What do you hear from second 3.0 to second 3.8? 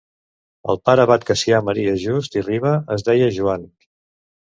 deia Joan.